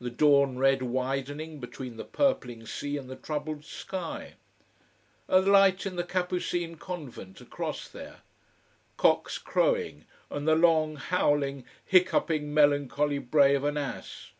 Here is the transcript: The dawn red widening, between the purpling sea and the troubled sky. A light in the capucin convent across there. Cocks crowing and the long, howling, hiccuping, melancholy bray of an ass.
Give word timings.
The 0.00 0.10
dawn 0.10 0.58
red 0.58 0.80
widening, 0.80 1.58
between 1.58 1.96
the 1.96 2.04
purpling 2.04 2.66
sea 2.66 2.96
and 2.96 3.10
the 3.10 3.16
troubled 3.16 3.64
sky. 3.64 4.34
A 5.28 5.40
light 5.40 5.84
in 5.86 5.96
the 5.96 6.04
capucin 6.04 6.76
convent 6.78 7.40
across 7.40 7.88
there. 7.88 8.18
Cocks 8.96 9.38
crowing 9.38 10.04
and 10.30 10.46
the 10.46 10.54
long, 10.54 10.94
howling, 10.94 11.64
hiccuping, 11.84 12.54
melancholy 12.54 13.18
bray 13.18 13.56
of 13.56 13.64
an 13.64 13.76
ass. 13.76 14.30